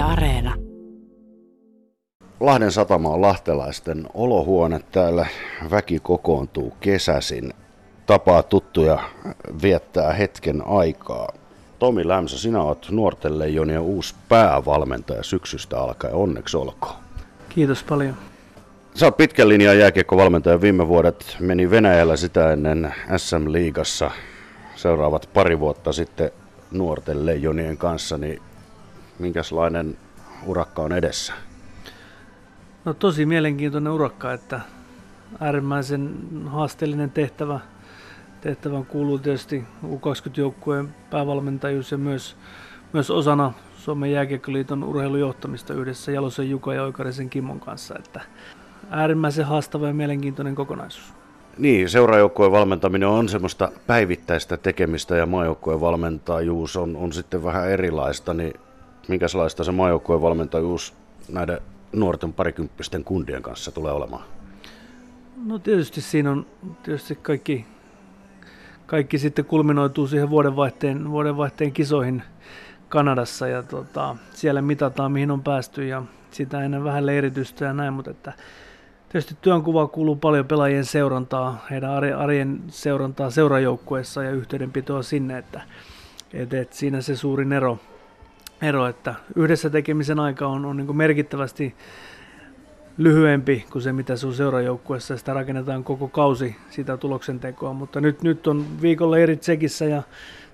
[0.00, 0.54] Yle Areena.
[2.40, 4.80] Lahden satama on lahtelaisten olohuone.
[4.92, 5.26] Täällä
[5.70, 7.52] väki kokoontuu kesäsin.
[8.06, 8.98] Tapaa tuttuja
[9.62, 11.32] viettää hetken aikaa.
[11.78, 16.14] Tomi Lämsä, sinä olet nuorten leijonien uusi päävalmentaja syksystä alkaen.
[16.14, 16.96] Onneksi olkoon.
[17.48, 18.14] Kiitos paljon.
[18.94, 20.60] Sä oot pitkän linjan jääkiekkovalmentaja.
[20.60, 24.10] Viime vuodet meni Venäjällä sitä ennen SM-liigassa.
[24.76, 26.30] Seuraavat pari vuotta sitten
[26.70, 28.42] nuorten leijonien kanssa, niin
[29.20, 29.96] minkälainen
[30.46, 31.32] urakka on edessä?
[32.84, 34.60] No tosi mielenkiintoinen urakka, että
[35.40, 36.14] äärimmäisen
[36.46, 37.60] haasteellinen tehtävä.
[38.40, 42.36] Tehtävän kuuluu tietysti U20-joukkueen päävalmentajuus ja myös,
[42.92, 47.94] myös osana Suomen jääkiekkoliiton urheilujohtamista yhdessä Jalosen Juka ja Oikarisen Kimmon kanssa.
[47.98, 48.20] Että
[48.90, 51.12] äärimmäisen haastava ja mielenkiintoinen kokonaisuus.
[51.58, 58.34] Niin, seurajoukkueen valmentaminen on semmoista päivittäistä tekemistä ja maajoukkueen valmentajuus on, on sitten vähän erilaista,
[58.34, 58.54] niin
[59.10, 60.94] minkälaista se maajoukkueen valmentajuus
[61.28, 61.60] näiden
[61.92, 64.24] nuorten parikymppisten kundien kanssa tulee olemaan?
[65.46, 66.46] No tietysti siinä on
[66.82, 67.66] tietysti kaikki,
[68.86, 72.22] kaikki sitten kulminoituu siihen vuodenvaihteen, vuodenvaihteen kisoihin
[72.88, 77.94] Kanadassa ja tota, siellä mitataan mihin on päästy ja sitä ennen vähän leiritystä ja näin,
[77.94, 78.32] mutta että
[79.10, 85.62] Tietysti työnkuva kuuluu paljon pelaajien seurantaa, heidän arjen seurantaa seurajoukkueessa ja yhteydenpitoa sinne, että,
[86.32, 87.78] että, että siinä se suurin ero,
[88.62, 91.74] ero, että yhdessä tekemisen aika on, on niin merkittävästi
[92.96, 95.16] lyhyempi kuin se, mitä sun seurajoukkueessa.
[95.16, 100.02] Sitä rakennetaan koko kausi sitä tuloksentekoa, mutta nyt, nyt on viikolla eri tsekissä ja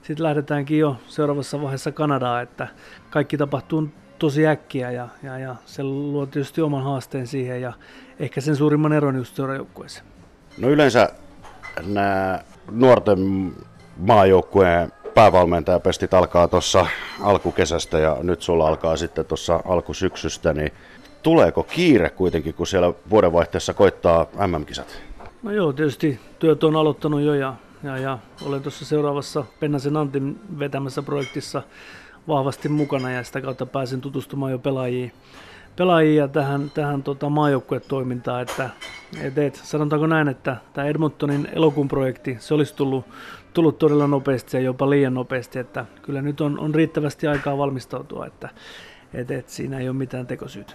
[0.03, 2.69] sitten lähdetäänkin jo seuraavassa vaiheessa Kanadaan, että
[3.11, 7.73] kaikki tapahtuu tosi äkkiä ja, ja, ja se luo tietysti oman haasteen siihen ja
[8.19, 10.07] ehkä sen suurimman eron just seurajoukkueeseen.
[10.59, 11.09] No yleensä
[11.87, 12.41] nämä
[12.71, 13.53] nuorten
[13.97, 16.87] maajoukkueen päävalmentajapestit alkaa tuossa
[17.21, 20.73] alkukesästä ja nyt sulla alkaa sitten tuossa alkusyksystä, niin
[21.23, 25.03] tuleeko kiire kuitenkin, kun siellä vuodenvaihteessa koittaa MM-kisat?
[25.43, 30.41] No joo, tietysti työt on aloittanut jo ja, ja, ja olen tuossa seuraavassa Pennasen Antin
[30.59, 31.63] vetämässä projektissa
[32.29, 35.13] vahvasti mukana ja sitä kautta pääsin tutustumaan jo pelaajiin,
[35.77, 38.43] pelaajia tähän, tähän tota, maajoukkuetoimintaan.
[38.43, 38.71] Että,
[39.23, 43.05] et, et, sanotaanko näin, että tämä Edmontonin elokuun projekti, se olisi tullut,
[43.53, 48.27] tullut todella nopeasti ja jopa liian nopeasti, että kyllä nyt on, on riittävästi aikaa valmistautua,
[48.27, 48.49] että
[49.15, 50.73] et, et, siinä ei ole mitään tekosyytä.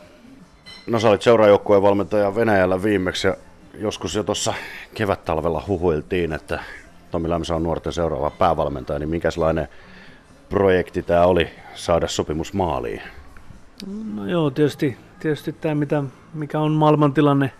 [0.87, 3.35] No sä olit seuraajoukkueen valmentaja Venäjällä viimeksi ja
[3.79, 4.53] joskus jo tuossa
[4.93, 6.59] kevät-talvella huhuiltiin, että
[7.11, 9.67] Tomi Lämsä on nuorten seuraava päävalmentaja, niin minkälainen
[10.49, 13.01] projekti tämä oli saada sopimus maaliin?
[14.13, 16.03] No joo, tietysti, tietysti tämä, mitä,
[16.33, 17.51] mikä on maailmantilanne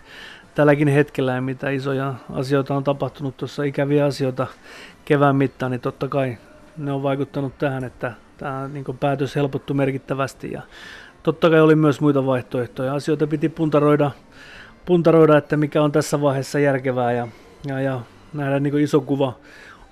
[0.54, 4.46] tälläkin hetkellä ja mitä isoja asioita on tapahtunut tuossa, ikäviä asioita
[5.04, 6.38] kevään mittaan, niin totta kai
[6.76, 10.62] ne on vaikuttanut tähän, että tämä niin päätös helpottui merkittävästi ja
[11.22, 12.94] totta kai oli myös muita vaihtoehtoja.
[12.94, 14.10] Asioita piti puntaroida,
[14.84, 17.28] puntaroida että mikä on tässä vaiheessa järkevää ja,
[17.66, 18.00] ja, ja
[18.32, 19.36] nähdä niin iso kuva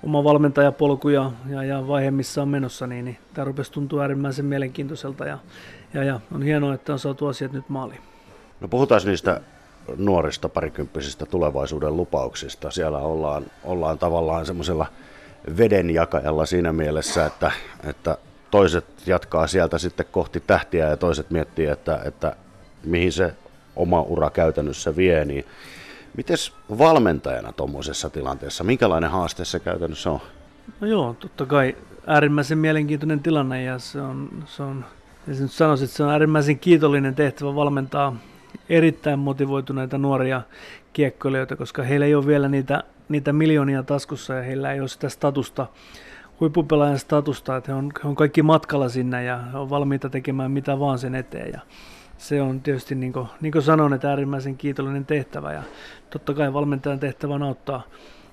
[0.03, 4.45] oma valmentajapolku ja, ja, ja vaihe, missä on menossa, niin, niin tämä rupesi tuntua äärimmäisen
[4.45, 5.37] mielenkiintoiselta ja,
[5.93, 8.01] ja, ja on hienoa, että on saatu asiat nyt maaliin.
[8.61, 9.41] No puhutaan niistä
[9.97, 12.71] nuorista parikymppisistä tulevaisuuden lupauksista.
[12.71, 14.85] Siellä ollaan, ollaan tavallaan semmoisella
[15.57, 17.51] vedenjakajalla siinä mielessä, että,
[17.83, 18.17] että
[18.51, 22.35] toiset jatkaa sieltä sitten kohti tähtiä ja toiset miettii, että, että
[22.83, 23.33] mihin se
[23.75, 25.45] oma ura käytännössä vie, niin
[26.17, 30.19] Mites valmentajana tuommoisessa tilanteessa, minkälainen haaste se käytännössä on?
[30.81, 31.75] No joo, totta kai
[32.07, 34.85] äärimmäisen mielenkiintoinen tilanne ja se on, se on
[35.27, 38.15] ja nyt sanoisin, että se on äärimmäisen kiitollinen tehtävä valmentaa
[38.69, 40.41] erittäin motivoituneita nuoria
[40.93, 45.09] kiekkoilijoita, koska heillä ei ole vielä niitä, niitä miljoonia taskussa ja heillä ei ole sitä
[45.09, 45.67] statusta,
[46.39, 50.79] huippupelaajan statusta, että he on, he on kaikki matkalla sinne ja on valmiita tekemään mitä
[50.79, 51.51] vaan sen eteen.
[51.53, 51.59] Ja
[52.17, 55.63] se on tietysti, niin kuin, niin kuin sanoin, että äärimmäisen kiitollinen tehtävä ja
[56.09, 57.81] totta kai valmentajan tehtävä on auttaa,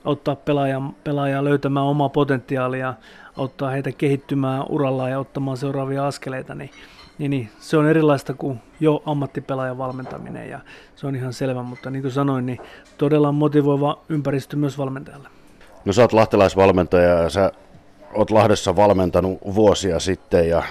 [0.05, 2.95] auttaa pelaajaa, pelaajaa löytämään omaa potentiaalia,
[3.39, 6.71] auttaa heitä kehittymään uralla ja ottamaan seuraavia askeleita, niin,
[7.19, 10.61] niin, niin se on erilaista kuin jo ammattipelaajan valmentaminen ja
[10.97, 12.59] se on ihan selvä, mutta niin kuin sanoin, niin
[12.99, 15.29] todella motivoiva ympäristö myös valmentajalle.
[15.85, 17.53] No sä oot lahtelaisvalmentaja ja sä
[18.15, 20.63] oot Lahdessa valmentanut vuosia sitten ja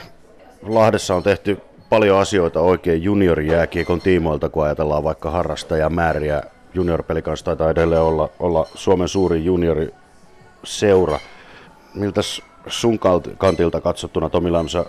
[0.62, 6.44] Lahdessa on tehty paljon asioita oikein juniorijääkiekon tiimoilta, kun ajatellaan vaikka harrastajamääriä.
[6.74, 11.19] Juniorpelikanssa taitaa edelleen olla, olla Suomen suurin junioriseura.
[11.94, 12.21] Miltä
[12.69, 12.99] sun
[13.37, 14.85] kantilta katsottuna Tomi Lamsa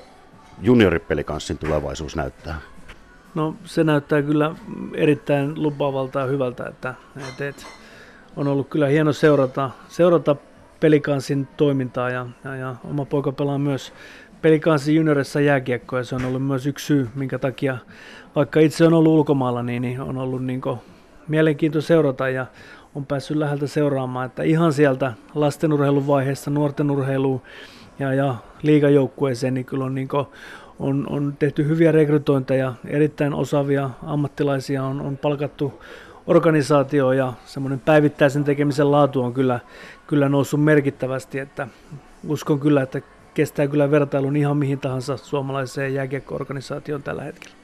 [0.63, 2.59] junioripelikanssin tulevaisuus näyttää?
[3.35, 4.55] No se näyttää kyllä
[4.95, 6.95] erittäin lupaavalta ja hyvältä, että,
[7.29, 7.67] että, että
[8.37, 10.37] on ollut kyllä hieno seurata, seurata
[10.81, 13.93] pelikanssin toimintaa ja, ja, ja oma poika pelaa myös
[14.43, 17.79] pelikansi juniorissa jääkiekko ja se on ollut myös yksi syy, minkä takia
[18.37, 20.61] vaikka itse on ollut ulkomailla, niin, niin on ollut niin
[21.29, 22.47] mielenkiintoista seurata ja
[22.95, 27.43] on päässyt läheltä seuraamaan, että ihan sieltä lastenurheilun vaiheessa, nuorten urheiluun
[27.99, 30.27] ja, ja liigajoukkueeseen, niin kyllä on, niin kuin,
[30.79, 35.83] on, on tehty hyviä rekrytointeja, erittäin osaavia ammattilaisia on, on palkattu
[36.27, 39.61] organisaatio ja semmoinen päivittäisen tekemisen laatu on kyllä,
[40.07, 41.69] kyllä noussut merkittävästi, että
[42.29, 43.01] uskon kyllä, että
[43.35, 47.55] kestää kyllä vertailun ihan mihin tahansa suomalaiseen jääkiekko-organisaatioon tällä hetkellä.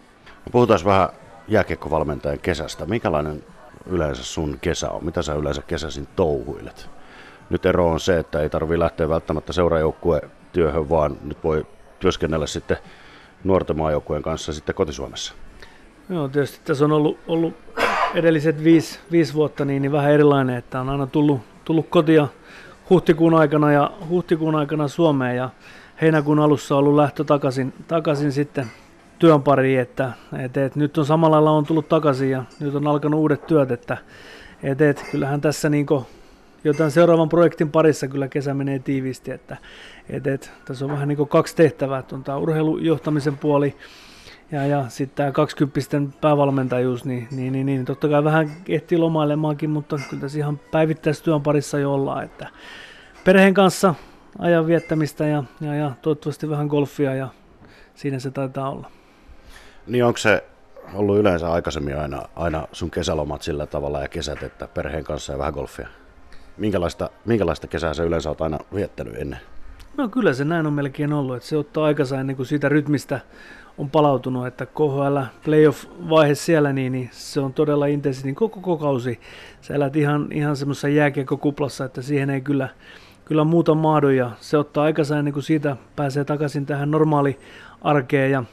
[0.52, 1.08] Puhutaan vähän
[1.48, 2.86] jääkiekkovalmentajan kesästä.
[2.86, 3.44] Minkälainen
[3.86, 5.04] yleensä sun kesä on?
[5.04, 6.90] Mitä sä yleensä kesäsin touhuilet?
[7.50, 11.66] Nyt ero on se, että ei tarvitse lähteä välttämättä seuraajoukkueen työhön, vaan nyt voi
[12.00, 12.76] työskennellä sitten
[13.44, 15.34] nuorten maajoukkueen kanssa sitten kotisuomessa.
[16.08, 17.54] Joo, tietysti tässä on ollut, ollut
[18.14, 22.28] edelliset viisi, viisi vuotta niin, niin vähän erilainen, että on aina tullut, tullut kotia
[22.90, 25.50] huhtikuun aikana ja huhtikuun aikana Suomeen ja
[26.00, 28.66] heinäkuun alussa ollut lähtö takaisin, takaisin sitten
[29.18, 32.86] työn pariin, että et, et, nyt on samalla lailla on tullut takaisin ja nyt on
[32.86, 33.96] alkanut uudet työt, että
[34.62, 35.86] et, et, kyllähän tässä niin
[36.64, 39.56] jotain seuraavan projektin parissa kyllä kesä menee tiiviisti, että
[40.08, 43.76] et, et, tässä on vähän niin kaksi tehtävää, että on tämä urheilujohtamisen puoli
[44.52, 45.80] ja, ja sitten tämä 20
[46.20, 51.42] päävalmentajuus, niin, niin, niin, niin, totta kai vähän ehtii lomailemaankin, mutta kyllä tässä ihan päivittäistyön
[51.42, 52.48] parissa jo ollaan, että
[53.24, 53.94] perheen kanssa
[54.38, 57.28] ajan viettämistä ja, ja, ja toivottavasti vähän golfia ja
[57.94, 58.90] siinä se taitaa olla.
[59.86, 60.44] Niin onko se
[60.94, 65.38] ollut yleensä aikaisemmin aina, aina sun kesälomat sillä tavalla ja kesät, että perheen kanssa ja
[65.38, 65.88] vähän golfia?
[66.56, 69.38] Minkälaista, minkälaista kesää sä yleensä olet aina viettänyt ennen?
[69.96, 73.20] No kyllä se näin on melkein ollut, että se ottaa aikansa ennen kuin siitä rytmistä
[73.78, 79.20] on palautunut, että KHL playoff-vaihe siellä, niin, niin se on todella intensiivinen koko, koko kausi.
[79.60, 82.68] Sä elät ihan, ihan semmoisessa jääkiekkokuplassa, että siihen ei kyllä,
[83.24, 87.38] kyllä muuta mahdu ja se ottaa aikansa ennen kuin siitä pääsee takaisin tähän normaali
[87.82, 88.44] arkeen ja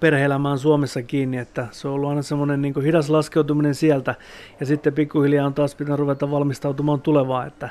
[0.00, 4.14] perheelämään Suomessa kiinni, että se on ollut aina semmoinen niin hidas laskeutuminen sieltä
[4.60, 7.68] ja sitten pikkuhiljaa on taas pitänyt ruveta valmistautumaan tulevaan, että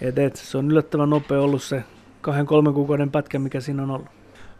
[0.00, 1.84] et, et, se on yllättävän nopea ollut se
[2.20, 4.08] kahden kolmen kuukauden pätkä, mikä siinä on ollut.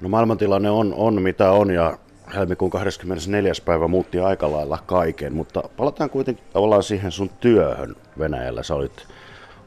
[0.01, 1.99] No maailmantilanne on, on mitä on ja
[2.35, 3.53] helmikuun 24.
[3.65, 8.63] päivä muutti aika lailla kaiken, mutta palataan kuitenkin tavallaan siihen sun työhön Venäjällä.
[8.63, 9.07] Sä olit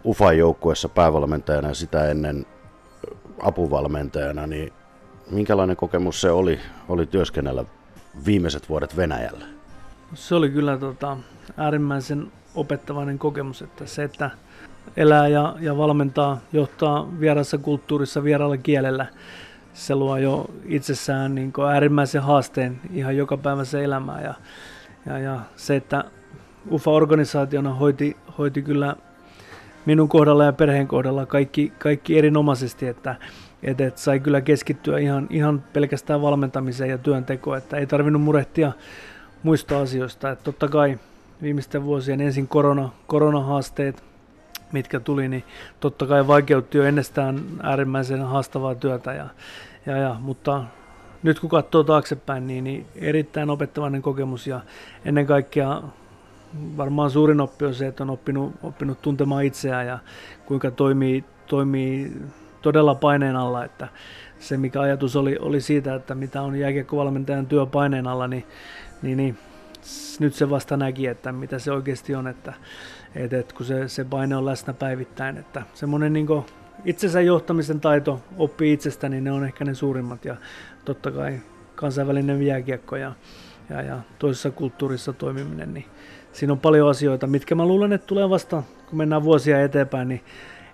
[0.06, 2.46] UFAn joukkueessa päävalmentajana ja sitä ennen
[3.40, 4.74] apuvalmentajana, niin
[5.32, 6.60] minkälainen kokemus se oli,
[6.90, 7.66] oli työskennellä
[8.26, 9.46] viimeiset vuodet Venäjällä?
[10.14, 11.18] Se oli kyllä tota,
[11.58, 14.32] äärimmäisen opettavainen kokemus, että se, että
[14.98, 19.06] elää ja, ja valmentaa, johtaa vierassa kulttuurissa, vieraalla kielellä,
[19.74, 24.22] se luo jo itsessään niin äärimmäisen haasteen ihan joka päivä se elämää.
[24.22, 24.34] Ja,
[25.06, 26.04] ja, ja se, että
[26.72, 28.96] UFA-organisaationa hoiti, hoiti kyllä
[29.86, 33.16] minun kohdalla ja perheen kohdalla kaikki, kaikki erinomaisesti, että
[33.64, 38.72] et, et sai kyllä keskittyä ihan, ihan pelkästään valmentamiseen ja työntekoon, että ei tarvinnut murehtia
[39.44, 40.32] muista asioista.
[40.32, 41.00] Et totta kai
[41.42, 44.04] viimeisten vuosien ensin korona, koronahaasteet,
[44.72, 45.44] mitkä tuli, niin
[45.80, 49.14] totta kai vaikeutti jo ennestään äärimmäisen haastavaa työtä.
[49.14, 49.30] Ja,
[49.86, 50.64] ja, ja, mutta
[51.24, 54.62] nyt kun katsoo taaksepäin, niin, niin erittäin opettavainen kokemus ja
[55.06, 55.82] ennen kaikkea
[56.78, 60.00] varmaan suurin oppi on se, että on oppinut, oppinut tuntemaan itseään ja
[60.46, 62.12] kuinka toimii, toimii
[62.64, 63.88] todella paineen alla, että
[64.40, 68.46] se mikä ajatus oli, oli siitä, että mitä on jääkiekkovalmentajan työ paineen alla, niin,
[69.02, 69.38] niin, niin
[70.20, 72.54] nyt se vasta näki, että mitä se oikeasti on, että,
[73.16, 76.28] että, että kun se, se paine on läsnä päivittäin, että semmoinen niin
[76.86, 80.36] itsensä johtamisen taito oppii itsestä, niin ne on ehkä ne suurimmat ja
[80.86, 81.40] totta kai
[81.76, 83.14] kansainvälinen jääkiekko ja,
[83.70, 85.86] ja, ja toisessa kulttuurissa toimiminen, niin
[86.32, 90.22] siinä on paljon asioita, mitkä mä luulen, että tulee vasta, kun mennään vuosia eteenpäin, niin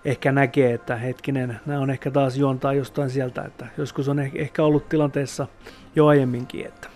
[0.04, 4.64] ehkä näkee, että hetkinen, nämä on ehkä taas juontaa jostain sieltä, että joskus on ehkä
[4.64, 5.46] ollut tilanteessa
[5.96, 6.66] jo aiemminkin.
[6.66, 6.88] Että.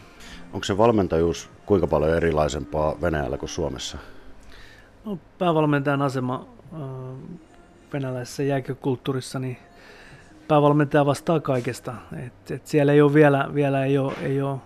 [0.52, 3.98] Onko se valmentajuus kuinka paljon erilaisempaa Venäjällä kuin Suomessa?
[5.04, 6.80] No, päävalmentajan asema äh,
[7.92, 9.56] venäläisessä jääkökulttuurissa, niin
[10.48, 11.94] päävalmentaja vastaa kaikesta.
[12.26, 14.58] Et, et siellä ei ole vielä, vielä ei ole, ei ole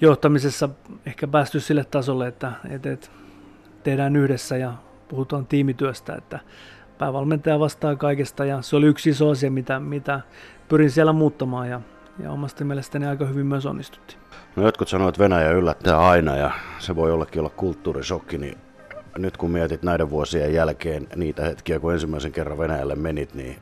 [0.00, 0.68] johtamisessa
[1.06, 3.10] ehkä päästy sille tasolle, että et, et
[3.82, 4.72] tehdään yhdessä ja
[5.08, 6.40] puhutaan tiimityöstä, että
[7.02, 10.20] päävalmentaja vastaa kaikesta ja se oli yksi iso asia, mitä, mitä
[10.68, 11.80] pyrin siellä muuttamaan ja,
[12.18, 14.20] ja omasta mielestäni aika hyvin myös onnistuttiin.
[14.56, 18.58] No jotkut sanoivat, että Venäjä yllättää aina ja se voi jollekin olla kulttuurisokki, niin
[19.18, 23.56] nyt kun mietit näiden vuosien jälkeen niitä hetkiä, kun ensimmäisen kerran Venäjälle menit, niin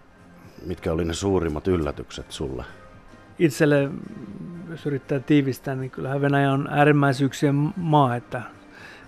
[0.66, 2.64] mitkä oli ne suurimmat yllätykset sulle?
[3.38, 3.90] Itselle,
[4.70, 8.42] jos yrittää tiivistää, niin kyllähän Venäjä on äärimmäisyyksien maa, että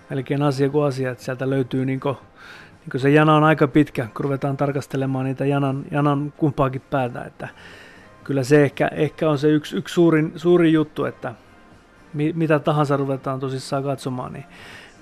[0.09, 2.17] melkein asia kuin asia, että sieltä löytyy niin kuin,
[2.93, 7.47] niin se jana on aika pitkä, kun ruvetaan tarkastelemaan niitä janan, janan kumpaakin päätä, että
[8.23, 11.35] kyllä se ehkä, ehkä on se yksi, yksi suurin, suurin juttu, että
[12.13, 14.45] mi, mitä tahansa ruvetaan tosissaan katsomaan, niin,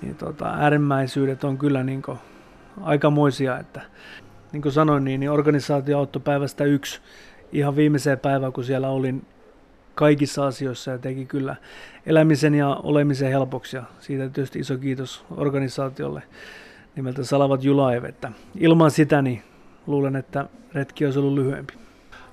[0.02, 2.18] niin tota, äärimmäisyydet on kyllä niin kuin
[2.82, 3.82] aikamoisia, että
[4.52, 7.02] niin kuin sanoin, niin, niin organisaatio auttoi päivästä yksi
[7.52, 9.26] ihan viimeiseen päivään, kun siellä olin
[9.96, 11.56] kaikissa asioissa ja teki kyllä
[12.06, 13.78] elämisen ja olemisen helpoksi.
[13.78, 16.24] Ja siitä tietysti iso kiitos organisaatiolle
[16.96, 19.44] nimeltä Salavat Julaev, että ilman sitä niin
[19.88, 21.74] luulen, että retki olisi ollut lyhyempi.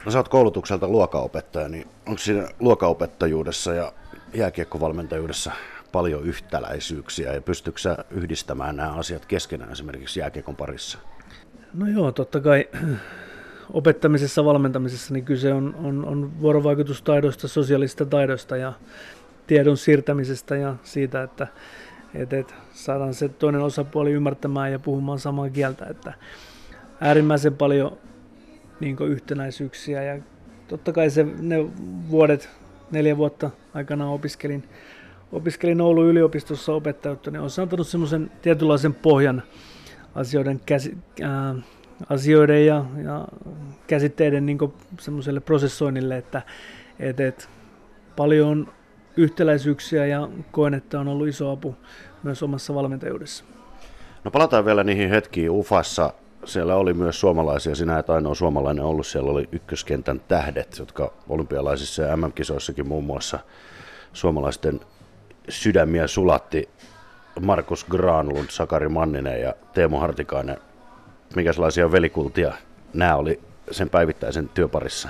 [0.05, 3.93] No sä oot koulutukselta luokaopettaja, niin onko siinä luokaopettajuudessa ja
[4.35, 5.53] jääkiekkovalmentajuudessa
[5.93, 10.99] paljon yhtäläisyyksiä ja pystytkö sä yhdistämään nämä asiat keskenään esimerkiksi jääkiekon parissa?
[11.75, 12.69] No joo, totta kai
[13.73, 18.73] opettamisessa, valmentamisessa niin kyse on, on, on vuorovaikutustaidoista, sosiaalista taidoista ja
[19.47, 21.47] tiedon siirtämisestä ja siitä, että
[22.15, 25.87] et, et saadaan se toinen osapuoli ymmärtämään ja puhumaan samaa kieltä.
[25.87, 26.12] Että
[27.00, 27.99] äärimmäisen paljon
[28.81, 30.23] niin yhtenäisyyksiä ja
[30.69, 31.67] totta kai se, ne
[32.11, 32.49] vuodet,
[32.91, 34.65] neljä vuotta aikana opiskelin,
[35.33, 39.43] opiskelin Oulun yliopistossa opettajuutta, niin on antanut semmoisen tietynlaisen pohjan
[40.15, 41.55] asioiden, käsi, ää,
[42.09, 43.29] asioiden ja, ja
[43.87, 44.59] käsitteiden niin
[45.00, 46.43] semmoiselle prosessoinnille, että
[46.99, 47.49] et, et,
[48.17, 48.69] paljon
[49.17, 51.75] yhtäläisyyksiä ja koen, että on ollut iso apu
[52.23, 53.45] myös omassa valmentajuudessa.
[54.25, 56.12] No palataan vielä niihin hetkiin Ufassa.
[56.45, 62.03] Siellä oli myös suomalaisia, sinä et ainoa suomalainen ollut, siellä oli ykköskentän tähdet, jotka olympialaisissa
[62.03, 63.38] ja MM-kisoissakin muun muassa
[64.12, 64.81] suomalaisten
[65.49, 66.69] sydämiä sulatti.
[67.41, 70.57] Markus Granlund, Sakari Manninen ja Teemu Hartikainen.
[71.37, 72.53] Mikäslaisia velikultia
[72.95, 75.09] nämä oli sen päivittäisen työparissa?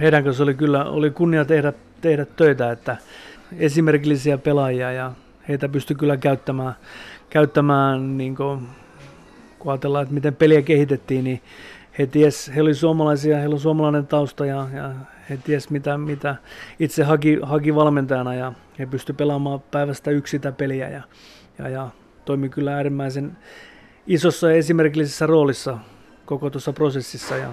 [0.00, 1.72] Heidän kanssa oli kyllä oli kunnia tehdä
[2.02, 2.96] tehdä töitä, että
[3.58, 5.12] esimerkillisiä pelaajia ja
[5.48, 6.74] heitä pystyi kyllä käyttämään,
[7.30, 8.68] käyttämään niin kuin,
[9.58, 11.42] kun ajatellaan, että miten peliä kehitettiin, niin
[11.98, 14.92] he ties, he olivat suomalaisia, heillä on suomalainen tausta ja, ja
[15.30, 16.36] he ties mitä, mitä
[16.80, 21.02] itse haki, haki valmentajana ja he pystyivät pelaamaan päivästä yksi sitä peliä ja,
[21.58, 21.88] ja, ja
[22.24, 23.36] toimi kyllä äärimmäisen
[24.06, 25.78] isossa ja esimerkillisessä roolissa
[26.24, 27.48] koko tuossa prosessissa ja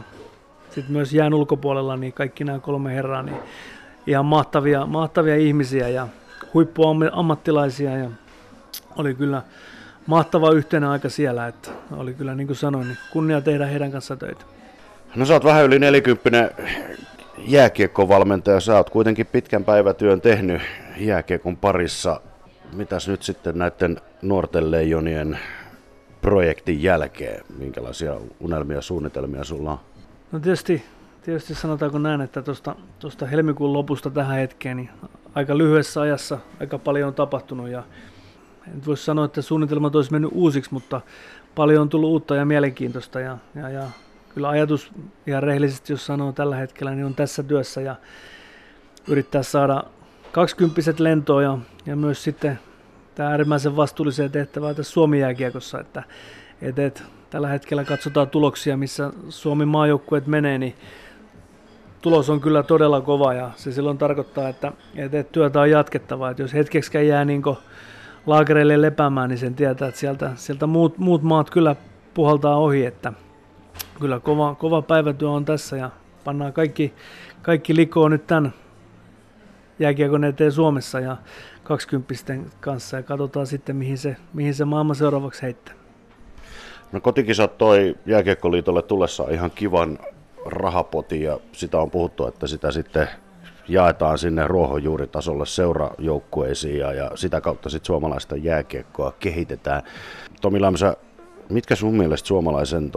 [0.69, 3.37] sitten myös jään ulkopuolella, niin kaikki nämä kolme herraa, niin
[4.07, 6.07] ihan mahtavia, mahtavia ihmisiä ja
[6.53, 8.09] huippuammattilaisia ja
[8.95, 9.41] oli kyllä
[10.07, 14.15] mahtava yhteinen aika siellä, että oli kyllä niin kuin sanoin, niin kunnia tehdä heidän kanssa
[14.15, 14.45] töitä.
[15.15, 16.51] No sä oot vähän yli 40
[17.47, 20.61] jääkiekkovalmentaja, sä oot kuitenkin pitkän päivätyön tehnyt
[20.97, 22.21] jääkiekon parissa.
[22.73, 25.39] Mitäs nyt sitten näiden nuorten leijonien
[26.21, 29.79] projektin jälkeen, minkälaisia unelmia ja suunnitelmia sulla on?
[30.31, 30.83] No tietysti
[31.21, 32.43] tietysti sanotaanko näin, että
[32.99, 34.89] tuosta helmikuun lopusta tähän hetkeen, niin
[35.35, 37.69] aika lyhyessä ajassa aika paljon on tapahtunut.
[37.69, 37.83] Ja
[38.73, 41.01] en voi sanoa, että suunnitelmat olisi mennyt uusiksi, mutta
[41.55, 43.19] paljon on tullut uutta ja mielenkiintoista.
[43.19, 43.83] Ja, ja, ja
[44.33, 44.91] kyllä ajatus
[45.27, 47.95] ihan rehellisesti, jos sanoo tällä hetkellä, niin on tässä työssä ja
[49.07, 49.83] yrittää saada
[50.31, 52.59] kaksikymppiset lentoa ja, ja myös sitten
[53.15, 56.03] tämä äärimmäisen vastuulliseen tehtävää tässä Suomi-jääkiekossa, että
[56.61, 60.75] et, et, tällä hetkellä katsotaan tuloksia, missä Suomen maajoukkueet menee, niin
[62.01, 66.29] tulos on kyllä todella kova ja se silloin tarkoittaa, että, että työtä on jatkettava.
[66.29, 67.43] Että jos hetkeksi jää niin
[68.25, 71.75] laakereille lepäämään, niin sen tietää, että sieltä, sieltä muut, muut maat kyllä
[72.13, 73.13] puhaltaa ohi, että
[73.99, 75.89] kyllä kova, kova päivätyö on tässä ja
[76.23, 76.93] pannaan kaikki,
[77.41, 78.53] kaikki likoon nyt tämän
[79.79, 81.17] jääkiekon eteen Suomessa ja
[81.63, 82.13] 20
[82.59, 85.73] kanssa ja katsotaan sitten, mihin se, mihin se maailma seuraavaksi heittää.
[86.91, 89.99] No kotikisat toi Jääkiekkoliitolle tullessa ihan kivan
[90.45, 93.07] rahapoti ja sitä on puhuttu, että sitä sitten
[93.67, 99.83] jaetaan sinne ruohonjuuritasolle seurajoukkueisiin ja, ja sitä kautta sitten suomalaista jääkiekkoa kehitetään.
[100.41, 100.95] Tomi Lämsä,
[101.49, 102.91] mitkä sun mielestä suomalaisen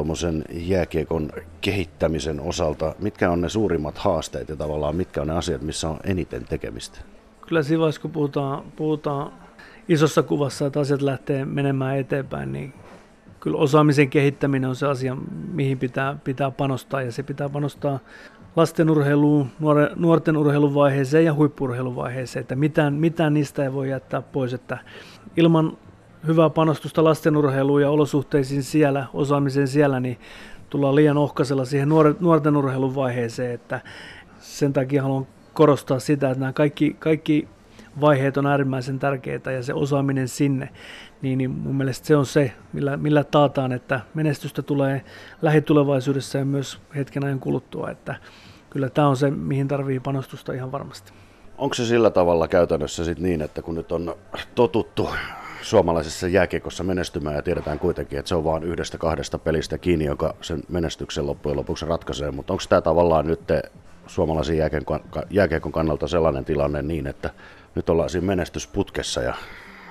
[0.50, 1.30] jääkiekon
[1.60, 5.98] kehittämisen osalta, mitkä on ne suurimmat haasteet ja tavallaan mitkä on ne asiat, missä on
[6.04, 6.98] eniten tekemistä?
[7.48, 9.32] Kyllä siinä vaiheessa, kun puhutaan, puhutaan
[9.88, 12.72] isossa kuvassa, että asiat lähtee menemään eteenpäin, niin
[13.42, 15.16] kyllä osaamisen kehittäminen on se asia,
[15.52, 17.98] mihin pitää, pitää panostaa ja se pitää panostaa
[18.56, 19.50] lasten urheiluun,
[19.96, 24.78] nuorten urheilun vaiheeseen ja huippurheilun vaiheeseen, että mitään, mitään niistä ei voi jättää pois, että
[25.36, 25.78] ilman
[26.26, 30.18] hyvää panostusta lasten urheiluun ja olosuhteisiin siellä, osaamiseen siellä, niin
[30.70, 31.88] tullaan liian ohkaisella siihen
[32.20, 33.80] nuorten urheilun vaiheeseen, että
[34.38, 37.48] sen takia haluan korostaa sitä, että nämä kaikki, kaikki
[38.00, 40.68] vaiheet on äärimmäisen tärkeitä ja se osaaminen sinne,
[41.22, 45.04] niin, niin mun mielestä se on se, millä, millä taataan, että menestystä tulee
[45.42, 48.14] lähitulevaisuudessa ja myös hetken ajan kuluttua, että
[48.70, 51.12] kyllä tämä on se, mihin tarvii panostusta ihan varmasti.
[51.58, 54.14] Onko se sillä tavalla käytännössä sit niin, että kun nyt on
[54.54, 55.10] totuttu
[55.62, 60.34] suomalaisessa jääkiekossa menestymään ja tiedetään kuitenkin, että se on vain yhdestä kahdesta pelistä kiinni, joka
[60.40, 63.40] sen menestyksen loppujen lopuksi ratkaisee, mutta onko tämä tavallaan nyt
[64.06, 64.56] suomalaisen
[65.30, 67.30] jääkiekon, kannalta sellainen tilanne niin, että
[67.74, 69.34] nyt ollaan siinä menestysputkessa ja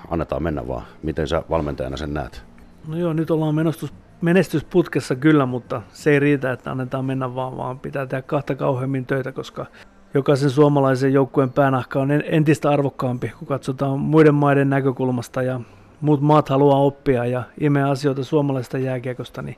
[0.10, 0.84] annetaan mennä vaan.
[1.03, 2.44] Miten sä valmentajana sen näet?
[2.88, 7.58] No joo, nyt ollaan menestys, menestysputkessa kyllä, mutta se ei riitä, että annetaan mennä vaan,
[7.58, 9.65] vaan pitää tehdä kahta kauheammin töitä, koska
[10.13, 15.60] jokaisen suomalaisen joukkueen päänahka on entistä arvokkaampi, kun katsotaan muiden maiden näkökulmasta ja
[16.01, 19.58] muut maat haluaa oppia ja imeä asioita suomalaisesta jääkiekosta, niin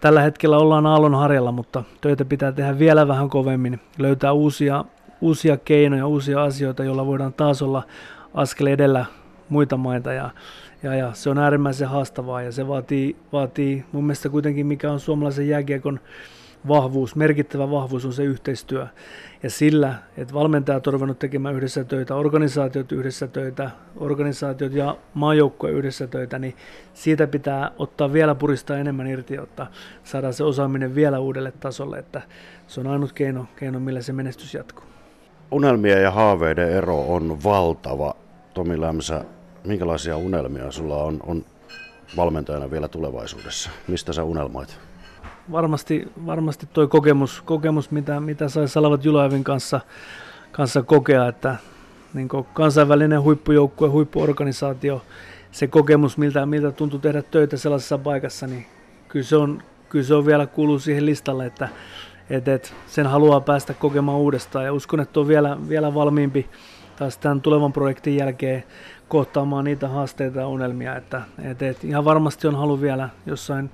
[0.00, 4.84] tällä hetkellä ollaan aallon harjalla, mutta töitä pitää tehdä vielä vähän kovemmin, löytää uusia,
[5.20, 7.82] uusia keinoja, uusia asioita, joilla voidaan taas olla
[8.34, 9.04] askel edellä
[9.48, 10.12] muita maita.
[10.12, 10.30] Ja,
[10.82, 15.00] ja, ja se on äärimmäisen haastavaa ja se vaatii, vaatii mun mielestä kuitenkin mikä on
[15.00, 16.00] suomalaisen jääkiekon
[16.68, 18.86] vahvuus, merkittävä vahvuus on se yhteistyö.
[19.42, 25.70] Ja sillä, että valmentajat on ruvennut tekemään yhdessä töitä, organisaatiot yhdessä töitä, organisaatiot ja maajoukkue
[25.70, 26.56] yhdessä töitä, niin
[26.94, 29.66] siitä pitää ottaa vielä puristaa enemmän irti, jotta
[30.04, 32.22] saadaan se osaaminen vielä uudelle tasolle, että
[32.66, 34.84] se on ainut keino, keino millä se menestys jatkuu.
[35.50, 38.14] Unelmien ja haaveiden ero on valtava.
[38.54, 39.24] Tomi Lämsä,
[39.64, 41.44] minkälaisia unelmia sulla on, on
[42.16, 43.70] valmentajana vielä tulevaisuudessa?
[43.88, 44.89] Mistä sä unelmoit?
[45.52, 49.80] Varmasti, varmasti tuo kokemus, kokemus mitä, mitä sai Salavat Julaevin kanssa,
[50.52, 51.56] kanssa kokea, että
[52.14, 55.02] niin kansainvälinen huippujoukkue, huippuorganisaatio,
[55.50, 58.66] se kokemus, miltä, miltä tuntuu tehdä töitä sellaisessa paikassa, niin
[59.08, 61.68] kyllä se on, kyllä se on vielä kuuluu siihen listalle, että
[62.30, 64.64] et, et sen haluaa päästä kokemaan uudestaan.
[64.64, 66.50] Ja uskon, että on vielä, vielä valmiimpi
[66.96, 68.64] taas tämän tulevan projektin jälkeen
[69.08, 73.70] kohtaamaan niitä haasteita ja unelmia, että et, et ihan varmasti on halu vielä jossain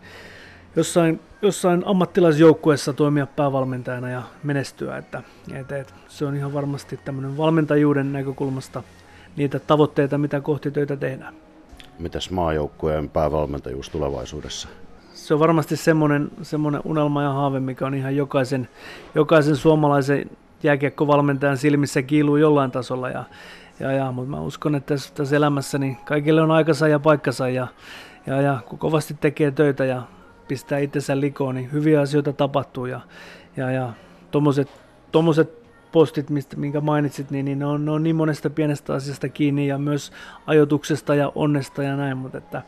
[0.76, 4.96] jossain, jossain ammattilaisjoukkueessa toimia päävalmentajana ja menestyä.
[4.96, 8.82] Että, et, et, se on ihan varmasti tämmöinen valmentajuuden näkökulmasta
[9.36, 11.34] niitä tavoitteita, mitä kohti töitä tehdään.
[11.98, 14.68] Mitäs maajoukkueen päävalmentajuus tulevaisuudessa?
[15.14, 18.68] Se on varmasti semmoinen, semmoinen unelma ja haave, mikä on ihan jokaisen,
[19.14, 20.30] jokaisen suomalaisen
[20.62, 23.10] jääkiekkovalmentajan silmissä kiiluu jollain tasolla.
[23.10, 23.24] Ja,
[23.80, 27.48] ja, ja, mutta mä uskon, että tässä, tässä elämässä niin kaikille on aikansa ja paikkansa
[27.48, 27.66] ja,
[28.26, 30.02] ja, ja kun kovasti tekee töitä ja
[30.48, 33.00] pistää itsensä likoon, niin hyviä asioita tapahtuu ja,
[33.56, 33.92] ja, ja
[34.30, 34.68] tommoset,
[35.12, 39.28] tommoset postit, mistä, minkä mainitsit, niin, niin ne, on, ne on niin monesta pienestä asiasta
[39.28, 40.12] kiinni ja myös
[40.46, 42.62] ajotuksesta ja onnesta ja näin, mutta että,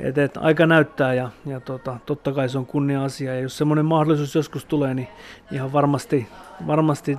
[0.00, 3.58] et, et, aika näyttää ja, ja tota, totta kai se on kunnia asia ja jos
[3.58, 5.08] semmoinen mahdollisuus joskus tulee, niin
[5.50, 6.28] ihan varmasti,
[6.66, 7.18] varmasti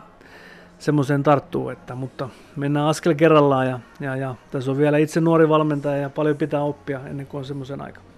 [0.80, 5.50] semmoiseen tarttuu, että, mutta mennään askel kerrallaan ja, ja, ja tässä on vielä itse nuori
[5.50, 8.12] valmentaja ja paljon pitää oppia ennen kuin on semmoisen aika.